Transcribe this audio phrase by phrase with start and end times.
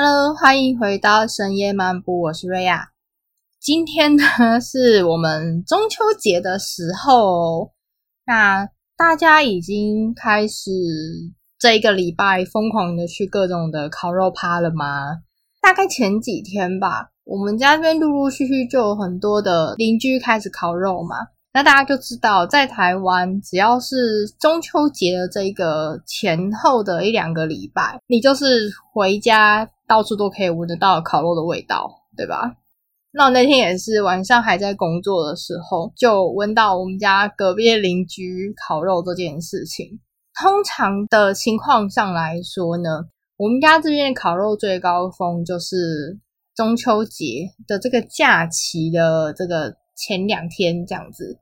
[0.00, 2.90] Hello，欢迎回到深夜漫步，我是瑞亚。
[3.60, 7.72] 今天呢是我们中秋节的时候，
[8.24, 10.70] 那大家已经开始
[11.58, 15.16] 这一个礼拜疯狂的去各种的烤肉趴了吗？
[15.60, 21.16] 大概前几天吧，我们家这边陆陆续续就有很多的邻居开始烤肉嘛。
[21.52, 32.56] 那大家就知道，在台湾只要是中秋节的这个前后的一两个礼拜，你就是回家到处都可以闻得到烤肉的味道，对吧？
[33.10, 39.98] 那我那天也是晚上还在工作的时候，就闻到我们家隔壁邻居烤肉这件事情。
[40.38, 43.06] 通常的情况上来说呢，
[43.38, 46.20] 我们家这边的烤肉最高峰就是
[46.54, 51.38] 中秋节的这个假期的这个前两天这样子。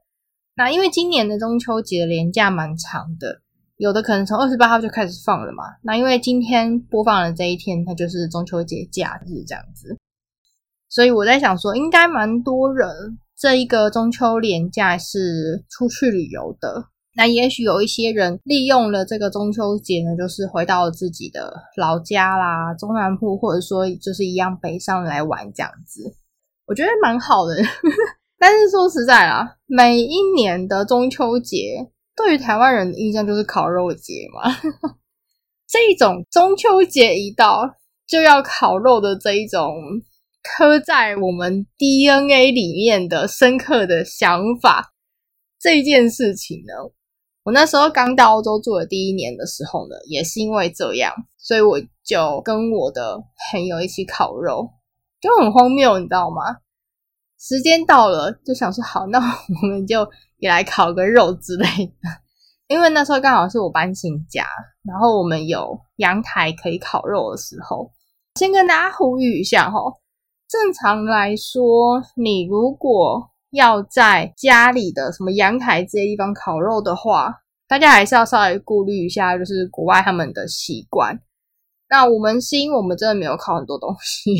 [0.54, 3.42] 那因为今年的中秋节连假蛮长的，
[3.76, 5.64] 有的可能从二十八号就开始放了嘛。
[5.82, 9.96] 那因为今天播放的这一天，它就是中秋节假日这样子，
[10.88, 12.88] 所以我在想说，应该蛮多人
[13.36, 16.86] 这一个中秋连假是出去旅游的。
[17.18, 26.14] 那也许有一些人利用了这个中秋节呢，就是回到自己的老家啦，中南部，或者说就是一样北上来玩这样子，
[26.66, 27.56] 我觉得蛮好的。
[28.38, 34.50] 但是说实在啦，每一年的中秋节对于台湾人的印象就是烤肉节嘛。
[35.68, 39.74] 这一种中秋节一到就要烤肉的这一种
[40.42, 44.92] 刻在我们 DNA 里面的深刻的想法，
[45.60, 46.72] 这件事情呢，
[47.42, 53.18] 我那时候刚到澳洲住的第一年的时候呢，也是因为这样，所以我就跟我的
[53.50, 54.70] 朋友一起烤肉，
[55.20, 56.58] 就很荒谬，你知道吗？
[57.38, 59.18] 时间到了，就想说好，那
[59.62, 60.08] 我们就
[60.38, 62.08] 也来烤个肉之类的。
[62.68, 64.44] 因为那时候刚好是我搬新家，
[64.82, 67.92] 然后我们有阳台可以烤肉的时候，
[68.34, 69.78] 先跟大家呼吁一下哈。
[70.48, 81.20] 正常来说，你如果要在家里的什么阳台这些地方烤肉的话，大家还是要稍微顾虑一下，就是国外他们的习惯。
[81.88, 84.34] 那我们是因为我们真的没有烤很多东西，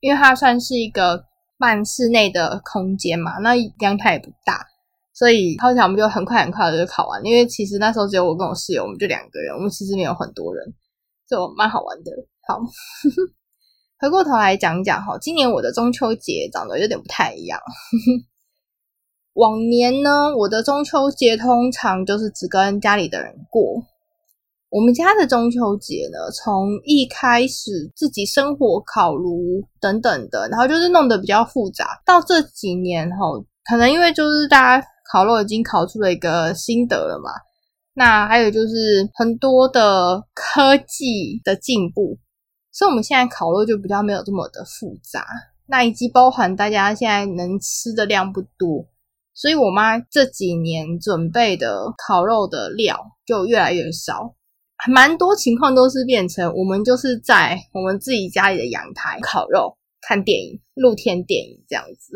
[0.00, 1.24] 因为它算是一个。
[1.58, 4.66] 半室内的空间嘛，那阳台也不大，
[5.12, 7.24] 所以烤起来我们就很快很快的就考完。
[7.24, 10.74] 因为其实那时候只有我跟我室友，我们就两个人，我们其实没有很多人，
[11.28, 12.12] 就蛮好玩的。
[12.46, 12.60] 好，
[13.98, 17.58] 回过头来讲讲哈，今年我的中秋节长得有点不太一样。
[19.34, 23.82] 往年呢，我的中秋节通常就是只跟家里的人过。
[24.68, 32.02] 我们家的中秋节呢，从一开始自己生火烤炉等等的，然后就是弄得比较复杂。
[32.04, 37.30] 到这几年吼，可能因为就是大家烤肉已经烤出了一个心得了嘛。
[37.94, 42.18] 那还有就是很多的科技的进步，
[42.72, 45.24] 所以我们现在烤肉就比较没有这么的复杂。
[45.68, 48.84] 那以及包含大家现在能吃的量不多，
[49.32, 54.34] 所以我妈这几年准备的烤肉的料就越来越少。
[54.88, 62.12] 蛮多情况都是变成我们就是在我们自己家里的阳台烤肉、看电影、露天电影这样子，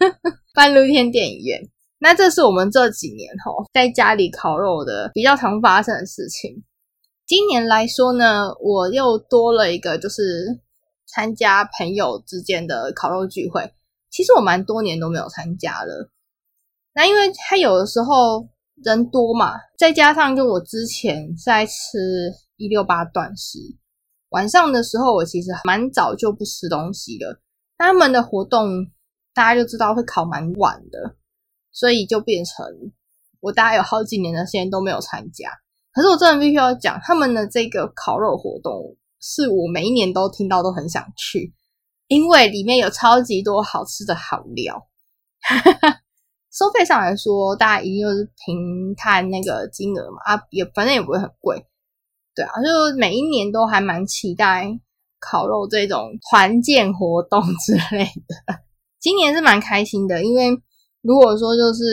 [0.54, 1.68] 办露天电影院。
[1.98, 6.64] 那这是我们这几年吼在家里烤肉的比较常发生的事情。
[7.26, 10.60] 今年来说呢，我又多了一个，就是
[11.06, 13.72] 参加朋友之间的烤肉聚会。
[14.10, 16.10] 其实我蛮多年都没有参加了。
[16.94, 18.48] 那因为他有的时候。
[18.84, 21.72] 人多嘛，再加上就我之前在吃
[22.56, 23.58] 一六八断食，
[24.30, 27.40] 晚上的时候我其实蛮早就不吃东西了。
[27.76, 28.86] 他们的活动
[29.34, 31.16] 大家就知道会烤蛮晚的，
[31.72, 32.66] 所以就变成
[33.40, 35.50] 我大概有好几年的时间都没有参加。
[35.92, 41.52] 可是我真的必须要讲，他们的这个烤肉活动是我每一年都听到都很想去，
[42.06, 44.88] 因为里面有超级多好吃的好料。
[46.50, 51.62] 收费上来说，大家一定就是平看那个金额嘛，啊，也反正也不会很贵，
[52.34, 54.66] 对啊，就每一年都还蛮期待
[55.20, 58.54] 烤肉这种团建活动之类的。
[58.98, 60.50] 今年是蛮开心的，因为
[61.02, 61.84] 如果说就是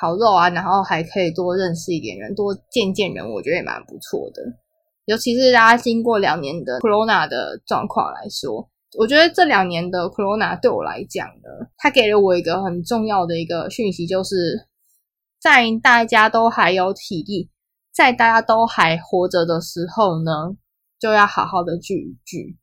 [0.00, 4.42] 烤肉啊，然后还可以多认识一点人，多见见人，我觉得也蛮不错的。
[5.04, 8.69] 尤其是大家经过两年的 Corona 的状况来说。
[8.98, 14.66] 我觉得这两年的 Corona 对我来讲呢，它给了我一个很重要的一个讯息，就是
[15.40, 17.48] 在大家都还有体力，
[17.94, 20.56] 在大家都还活着的时候呢，
[20.98, 22.56] 就要好好的聚一聚。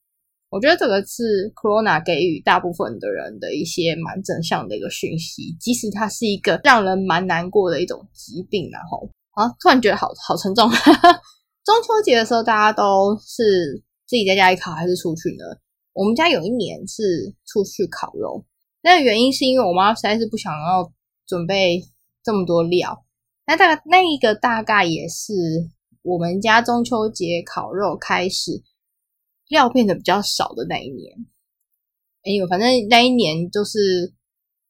[0.49, 10.69] 我觉得这个是 Corona 给予大部分的人的一些蛮正向的一个讯息，即使它是一个让人蛮难过的一种疾病，然后啊，突然觉得好好沉重。
[11.63, 15.43] 中秋节的时候，大家都是自己在家里烤，还是出去呢？
[15.97, 18.45] 我们家有一年是出去烤肉，
[18.83, 20.93] 那个原因是因为我妈实在是不想要
[21.25, 21.81] 准备
[22.21, 23.03] 这么多料。
[23.47, 25.33] 那大概那一个大概也是
[26.03, 28.61] 我们家中秋节烤肉开始
[29.47, 31.17] 料变得比较少的那一年。
[32.23, 34.13] 哎呦，反正那一年就是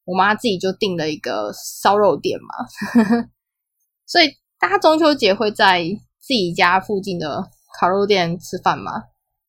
[0.06, 3.28] 我妈自己就订了一个烧肉店嘛，
[4.08, 5.84] 所以大家中秋节会在
[6.22, 8.94] 自己家附近的烤肉店吃饭吗？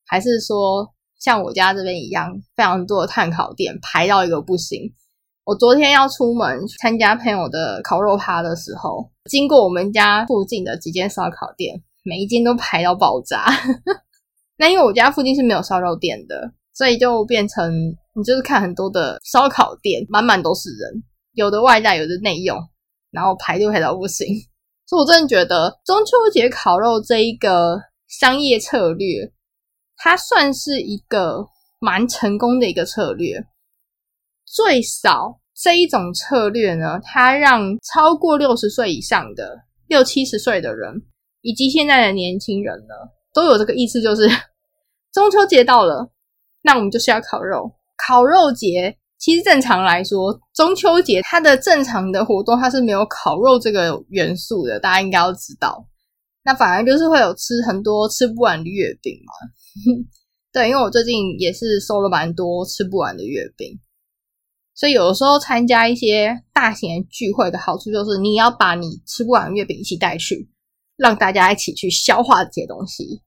[0.05, 4.93] 还是说像我家这边一样，非常多的碳烤店排到一个不行？
[5.44, 13.47] 我昨天要出门参加朋友的烤肉趴的时候，经过我们家附近的几间烧烤店，每一间都排到爆炸。
[14.59, 17.73] 那因为我家附近是没有烧肉店的，所以就变成
[18.14, 22.59] 你就是看很多的烧烤店，满满都是人，有的外带，有的内用，
[23.11, 24.26] 然后排队排到不行。
[24.87, 29.32] 所以我真的觉得中秋节烤肉这一个商业策略，
[29.99, 31.47] 它算是一个
[31.79, 33.45] 蛮成功的一个策略。
[34.47, 39.59] 最少这一种策略呢，它让超过六十岁以上的
[39.89, 41.03] 六七十岁的人，
[41.43, 42.95] 以及现在的年轻人呢，
[43.35, 44.27] 都有这个意思，就是
[45.12, 46.11] 中秋节到了，
[46.62, 47.73] 那我们就是要烤肉。
[48.06, 55.85] 烤肉节其实正常来说，中秋节它的正常的活动它是没有烤肉这个元素的，大家应该要知道。
[56.44, 59.32] 那反而就是会有吃很多吃不完的月饼嘛。
[60.52, 63.79] 对，因为我最近也是收了蛮多吃不完的月饼。
[64.75, 70.49] 所以有的时候参加一些大型的聚会的好处就是，你要把你吃不完的月饼一起带去，
[70.96, 73.20] 让大家一起去消化这些东西。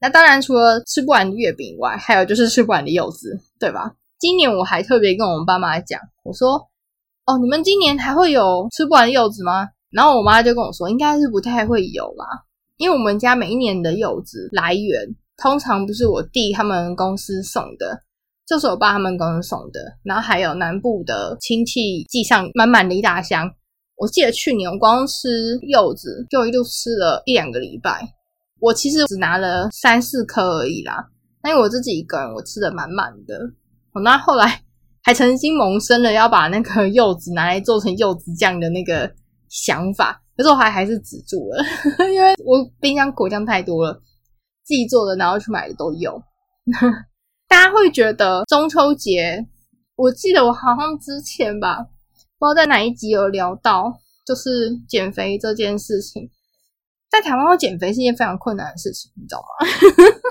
[0.00, 3.96] 那当然，除了吃不完的月饼以外，还有就是吃不完的柚子，对吧？
[4.18, 6.68] 今年我还特别跟我们爸妈讲，我说
[7.26, 12.26] ：“哦，你们今年还会有吃不完的柚子吗？”然后我妈就跟我说：“应该是不太会有啦，
[12.76, 18.02] 因为我们家每一年的柚子来源通常不是我弟他们公司送的。”
[18.48, 23.46] 就是我爸他们公司送的，然后还有南部的亲戚寄上满满的一大箱。
[23.94, 28.00] 我记得去年我光吃柚子就一路吃了一两个礼拜。
[28.58, 31.10] 我其实只拿了三四颗而已啦，
[31.42, 33.38] 但因为我自己一个人，我吃的满满的。
[33.92, 34.62] 我那后来
[35.02, 39.12] 还曾经萌生了要把那个柚子拿来做成柚子酱的那个
[39.48, 41.64] 想法，可是我还还是止住了，
[42.12, 43.94] 因为我冰箱果酱太多了，
[44.64, 46.22] 自己做的然后去买的都有。
[47.48, 49.46] 大家会觉得中秋节，
[49.96, 51.78] 我记得我好像之前吧，
[52.38, 56.28] 不知道在哪一集有聊到，就是减肥这件事情，
[57.10, 59.66] 在台湾要减肥是一件非常困难的事情，你知道吗？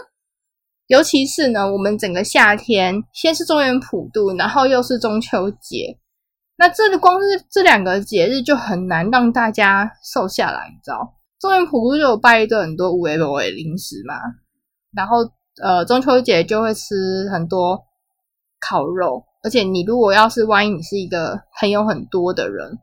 [0.87, 5.97] 尤其是呢，我们整个夏天，先是中原普渡，然后又是中秋节，
[6.57, 11.13] 那这个光是这两个节日就很难让大家瘦下来，你知道？
[11.39, 14.15] 中元普渡就有拜一顿很多五 A 五 A 零食嘛，
[14.95, 15.17] 然后。
[15.59, 17.83] 呃，中秋节就会吃很多
[18.59, 22.77] 烤肉，而且你如果要是万一你是一个朋友很多的人，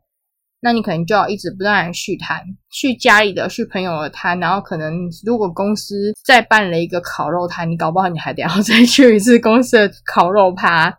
[0.59, 10.93] 那你可能就要一直不断的续摊，去家里的，去朋友的摊，然后可能如果公司再办了一个烤肉摊，你搞不好你还得要 再去一次公司的烤肉趴。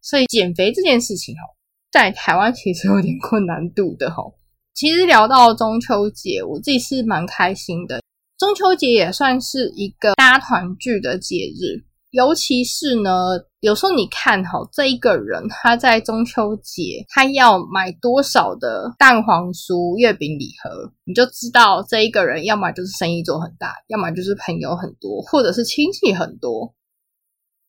[0.00, 1.44] 所以减肥这件事情哦，
[1.90, 4.34] 在台湾其实有点困难度的吼。
[4.74, 8.00] 其实聊到中秋节，我自己是蛮开心的。
[8.38, 13.10] 中秋节也算是一个大家团聚的节日，尤其是呢，
[13.58, 26.72] 有时候你看哈，这一个人他在中秋节他要买多少的蛋黄酥、月饼礼盒，你就知道这一个人要么就是生意做很大，要么就是朋友很多，或者是亲戚很多。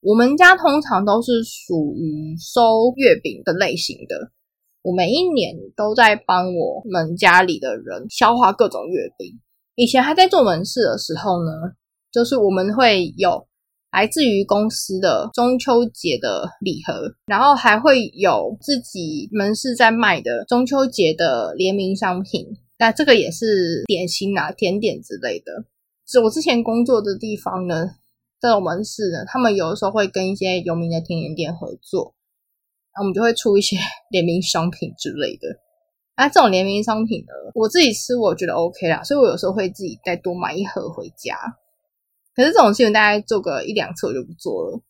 [0.01, 4.31] 我们家通常都是属于收月饼的类型的，
[4.81, 9.39] 我每一年都在帮我们家里的人消化各种月饼。
[9.75, 11.51] 以前还在做门市的时候呢，
[12.11, 13.45] 就是我们会有
[13.91, 22.45] 来自于公司的中秋节的礼盒，然后还会有自己门市在卖的中秋节的联名商品。
[22.77, 25.65] 那这个也是点心啊、甜点之类的。
[26.07, 27.85] 是我之前工作的地方呢，
[28.39, 32.15] 这种门市呢，他们有的时候会跟一些有名的甜点店合作，
[32.95, 33.77] 那我们就会出一些
[34.11, 35.59] 联名商品之类的。
[36.15, 41.35] 那这种联名商品呢，我自己吃我觉得 OK 啦，所以我有时候会自己再多买一盒回家。
[42.35, 44.81] 可是这种事情大概做个一两次我就不做了，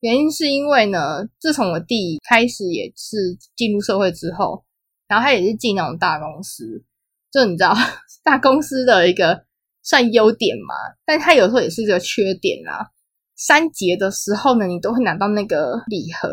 [0.00, 4.64] 原因是因为呢，自从我弟开始也是进入社会之后，
[5.06, 6.84] 然后他也是进那种大公司，
[7.30, 7.74] 就你知道
[8.24, 9.44] 大公司的一个
[9.90, 12.92] 算优点嘛，但他有时候也是一个缺点啦。
[13.34, 16.28] 三节的时候呢，你都会拿到那个礼盒，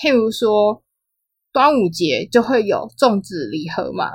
[0.00, 0.82] 譬如说。
[1.52, 4.10] 端午节就会有粽子礼盒嘛，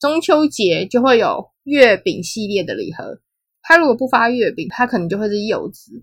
[0.00, 3.20] 中秋节就会有月饼系列的礼盒。
[3.62, 6.02] 他如果不发月饼，他可能就会是柚子。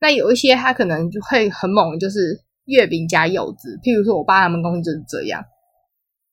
[0.00, 3.78] 那有一些他可能就会很猛，就是月饼加柚子。
[3.84, 5.44] 譬如说我爸他们公司就是这样，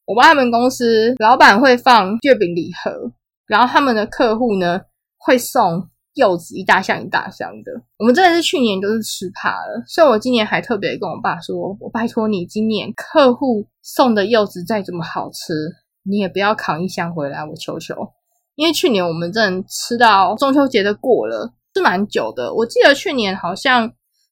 [0.05, 3.11] 我爸他们公司老板会放月饼礼盒，
[3.47, 4.81] 然后他们的客户呢
[5.17, 5.89] 会送。
[6.15, 15.53] 柚子一大箱一大箱的，我们真的是去年就是吃怕了，所以我今年还特别跟我爸说：“我拜托你，今年客户送的柚子再怎么好吃，
[16.03, 17.93] 你也不要扛一箱回来，我求求。”
[18.55, 22.53] 因为去年我们真的吃到中秋节的过了，是蛮久的。
[22.53, 23.91] 我记得去年好像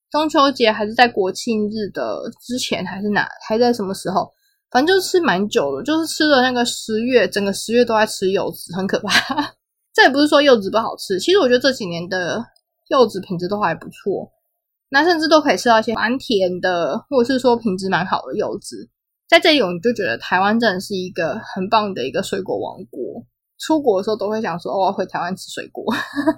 [0.10, 4.32] 中秋节还是在国庆日的之前，还是哪还在什么时候，
[4.74, 9.54] 反正就是吃蛮久的，就是吃了那个十月，整个十月都在吃柚子，很可怕。
[9.94, 12.44] 这也不是说柚子不好吃，其实我觉得这几年的
[12.90, 14.32] 柚子品质都还不错，
[14.90, 18.90] 那甚至都可以吃到一些蛮甜的，或者是说品质蛮好的柚子。
[19.30, 23.24] 在这里，我们就觉得台湾真的是一个很棒的一个水果王国。
[23.60, 25.86] 出国的时候都会想说，我要回台湾吃水果。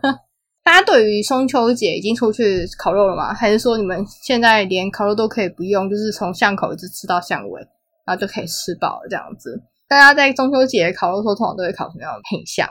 [0.63, 3.33] 大家对于中秋节已经出去烤肉了吗？
[3.33, 7.61] 还是说你们现在连烤肉都可以不用，就是从巷口一直吃到巷尾，
[8.05, 9.63] 然后就可以吃饱了这样子？
[9.87, 12.69] 大家在中秋节烤肉的时候，通常都会烤什么样的品相？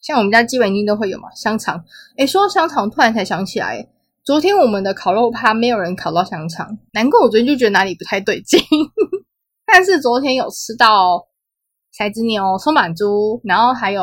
[0.00, 1.84] 像我们家基本一定都会有嘛，香肠。
[2.16, 3.88] 诶说到香肠，突然才想起来，
[4.24, 8.60] 昨天我们的烤肉趴没有人烤到香肠，难怪我昨天就觉得哪里不太对劲。
[9.64, 11.28] 但是昨天有吃到
[11.96, 14.02] 骰子牛、松板猪，然后还有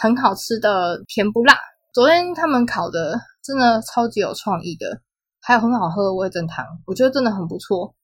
[0.00, 1.56] 很好吃的甜不辣。
[1.92, 5.02] 昨天他们烤的真的超级有创意的，
[5.40, 7.94] 还有很好喝的味增汤，我觉得真的很不错。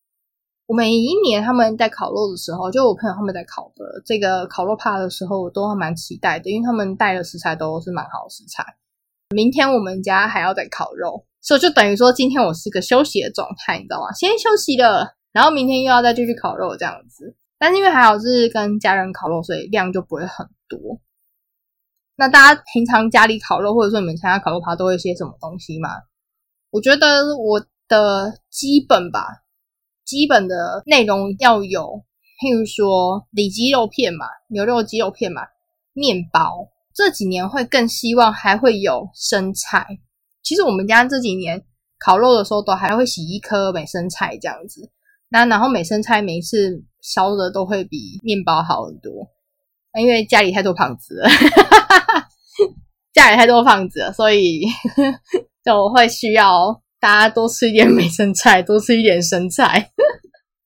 [0.66, 8.64] 我每一年他们在烤肉的时候，就我朋友他们在烤的这个烤肉趴的时候，我都还蛮期待的，因为他们带的食材都是蛮好的食材。
[9.34, 14.10] 明天我们家还要再烤肉，所以就等于说今天我是一个休息的状态，你知道吗？
[14.12, 17.36] 先休息了，然后明天又要再继续烤肉这样子。
[17.58, 20.98] 但是因为还好是跟家人烤肉，所以量就不会很多。
[22.16, 25.90] 那大家平常家里烤肉，或者说你们参加烤肉趴，都会些什么东西吗？
[26.70, 29.43] 我觉得我的基本吧。
[30.04, 32.04] 基本的内容要有，
[32.40, 35.42] 譬如说里脊肉片嘛，牛肉鸡肉片嘛，
[35.92, 36.68] 面包。
[36.94, 39.84] 这几年会更希望还会有生菜。
[40.44, 41.64] 其实我们家这几年
[41.98, 44.90] 烤肉的时候，都还会洗一颗美生菜这样子。
[45.28, 49.26] 那然后美生菜每一次烧的都会比面包好很多，
[49.98, 51.28] 因为家里太多胖子了，
[53.12, 54.60] 家里太多胖子了，所以
[55.64, 56.80] 就会需要。
[57.04, 59.90] 大家多吃一点美生菜， 多吃一点生菜，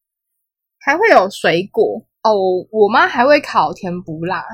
[0.78, 2.30] 还会有水果哦。
[2.70, 4.44] 我妈还会烤甜不辣，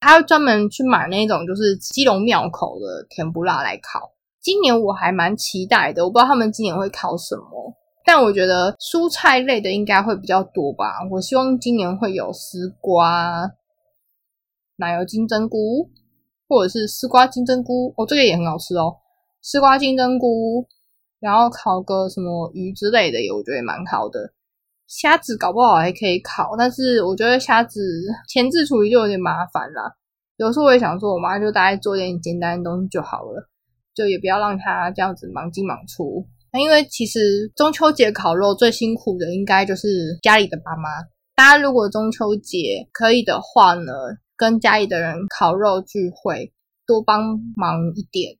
[0.00, 4.14] 她会专门去买那种就是基隆庙口的甜不辣来烤。
[4.40, 7.74] 今年我还蛮期待的，我不知道他们今年会烤什么，
[8.06, 10.94] 但我觉得蔬菜类的应该会比较多吧。
[11.10, 13.52] 我希望今年会有丝瓜、
[14.76, 15.90] 奶油金针菇，
[16.48, 18.96] 或者是丝瓜金针菇哦，这个也很好吃哦，
[19.42, 20.66] 丝瓜金针菇。
[21.24, 24.30] 然后烤个什么鱼之类的，也我觉得也蛮好的。
[24.86, 27.80] 虾子搞不好还可以烤，但是我觉得虾子
[28.28, 29.90] 前置处理就有点麻烦啦。
[30.36, 33.48] 有时候我也想说，我妈就大概做点简单的东西就好了，
[33.94, 36.26] 就也不要让她这样子忙进忙出。
[36.52, 40.90] 那因为其实中秋节烤肉最辛苦的应该就是家里的爸妈。
[41.34, 43.92] 大家如果中秋节可以的话呢，
[44.36, 46.52] 跟家里的人烤肉聚会，
[46.86, 48.36] 多帮忙一点。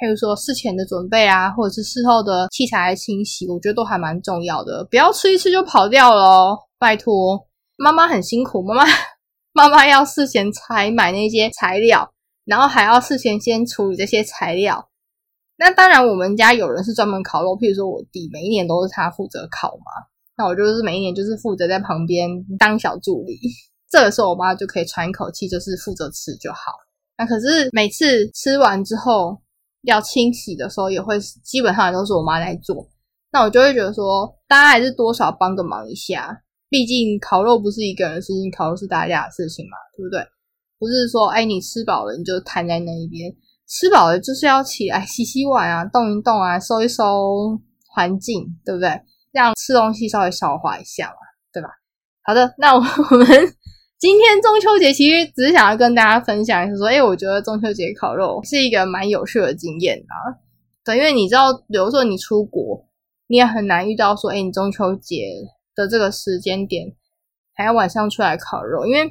[0.00, 4.84] 譬如说事前的准备啊，或者是事后的器材清洗，我觉得都还蛮重要的。
[4.90, 7.46] 不要吃一次就跑掉了哦，拜托。
[7.76, 8.84] 妈妈很辛苦，妈妈
[9.52, 12.12] 妈妈要事前采买那些材料，
[12.44, 14.88] 然后还要事前先处理这些材料。
[15.56, 20.06] 那当然，我们家有人是专门烤肉，譬如说我弟，每一年都是他负责烤嘛。
[20.36, 23.38] 那我就是每一年就是负责在旁边当小助理。
[23.88, 26.72] 这个时候，我妈就可以喘一口气，就是负责吃就好。
[27.16, 29.38] 那可是每次吃完之后，
[29.84, 32.88] 要清洗的时候，也会基本上都是我妈在做。
[33.30, 36.40] 那我就会觉得说，大家还是多少帮个忙一下。
[36.68, 40.20] 毕竟烤肉不是一个人的事情，烤肉是大家的事情嘛，对不对？
[40.78, 43.32] 不是说，哎，你吃饱了你就瘫在那一边，
[43.68, 47.58] 吃饱了就是要起来洗洗碗啊，动一动啊，收一收
[47.94, 49.00] 环境，对不对？
[49.32, 51.16] 让吃东西稍微消化一下嘛，
[51.52, 51.68] 对吧？
[52.22, 53.28] 好的，那我们。
[54.04, 60.36] 今天中秋节其实只是想要跟大家分享，是说，哎，我觉得中秋节烤肉是一个蛮有趣的经验啊。
[60.84, 62.84] 对，因为你知道，比如说你出国，
[63.28, 65.24] 你也很难遇到说，哎，你中秋节
[65.74, 66.84] 的这个时间点
[67.54, 68.84] 还要晚上出来烤肉。
[68.84, 69.10] 因为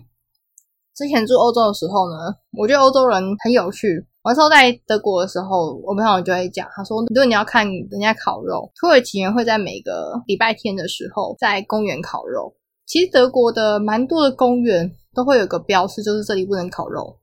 [0.95, 4.05] 之前住欧洲的时候呢，我觉得欧洲人很有趣。
[4.21, 12.53] 我那时候在德国的时候，我朋友就会讲，他说，如果你要看人家烤肉，土耳其人会在每个礼拜天的时候在公园烤肉。
[12.93, 17.17] 其实德国的蛮多的公园都会有个标识，就是这里不能烤肉。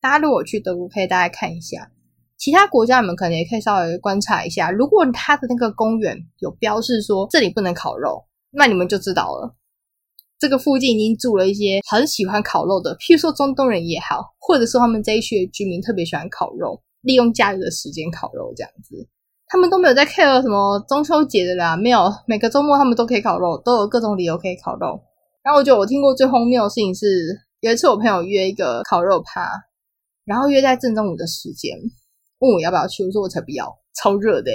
[0.00, 1.88] 大家如果去德国，可以大家看一下。
[2.36, 9.54] 其他国家你们可能也可以稍微观察一下，如果它的那个公园有标示说这里不能烤肉，那你们就知道了，
[10.36, 19.06] 这个附近已经住了一些很喜欢烤肉的，譬如说中东人也好，或者说他们这一区的居民特别喜欢烤肉，利用假日的时间烤肉这样子。
[19.46, 25.00] 他们都没有在 care 什么中秋节的啦，没有每个周末他们都可以烤肉，都有各种理由可以烤肉。
[25.42, 27.06] 然后我觉得我听过最荒谬的事情是，
[27.60, 29.48] 有一次我朋友约一个烤肉趴，
[30.24, 31.76] 然后约在正中午的时间，
[32.38, 34.50] 问我要不要去，我说我才不要，超热的，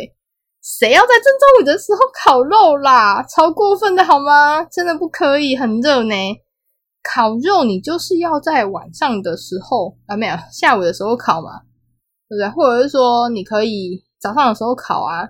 [0.64, 3.24] 谁要在正中午的时候烤肉啦？
[3.24, 4.64] 超过分的好吗？
[4.66, 6.16] 真的不可以，很热呢。
[7.04, 11.62] 烤肉你就是要在晚上的时候啊，没有下午的时候烤嘛，
[12.28, 12.50] 对不对？
[12.50, 14.04] 或者是说你可以。
[14.20, 15.28] 早上的时候烤啊，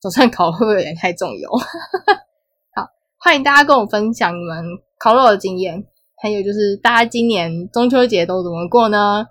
[0.00, 1.50] 早上烤会不会有点太重油？
[2.74, 4.64] 好，欢迎大家跟我分享你们
[4.98, 5.84] 烤肉的经验，
[6.22, 9.26] 还有就是大家今年中秋节都怎么过呢？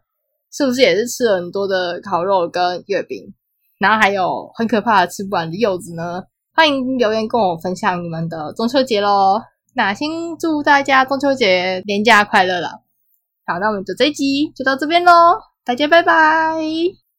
[0.52, 3.34] 是不是也是吃了很多的烤肉跟月饼，
[3.80, 6.24] 然后还有很可怕的吃不完的柚子呢？
[6.54, 9.42] 欢迎留言跟我分享你们的中秋节喽！
[9.74, 12.82] 那先祝大家中秋节连假快乐了。
[13.46, 17.11] 好，那我们就这一集就到这边喽，大家拜拜。